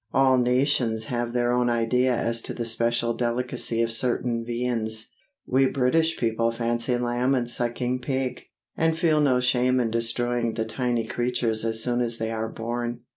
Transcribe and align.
All 0.13 0.39
nations 0.39 1.03
have 1.05 1.31
their 1.31 1.51
own 1.51 1.69
idea 1.69 2.11
as 2.17 2.41
to 2.41 2.55
the 2.55 2.65
special 2.65 3.13
delicacy 3.13 3.83
of 3.83 3.91
certain 3.91 4.43
viands. 4.43 5.11
We 5.45 5.67
British 5.67 6.17
people 6.17 6.51
fancy 6.51 6.97
lamb 6.97 7.35
and 7.35 7.47
sucking 7.47 8.01
pig, 8.01 8.45
and 8.75 8.97
feel 8.97 9.21
no 9.21 9.39
shame 9.39 9.79
in 9.79 9.91
destroying 9.91 10.55
the 10.55 10.65
tiny 10.65 11.05
creatures 11.05 11.63
as 11.63 11.83
soon 11.83 12.01
as 12.01 12.17
they 12.17 12.31
are 12.31 12.49
born. 12.49 13.01